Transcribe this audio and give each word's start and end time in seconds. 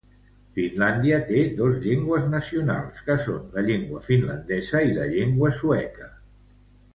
Finlàndia 0.59 1.17
té 1.31 1.41
dos 1.59 1.75
llengües 1.83 2.25
nacionals: 2.31 3.03
que 3.09 3.17
són 3.27 3.45
la 3.59 3.63
llengua 3.69 4.01
finlandesa 4.07 4.83
i 4.89 4.97
la 4.97 5.07
llengua 5.13 5.53
sueca. 5.61 6.11